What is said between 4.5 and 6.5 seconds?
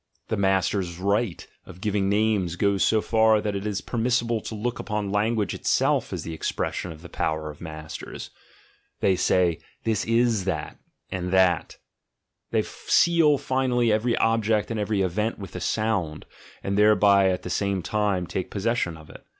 look upon language itself as the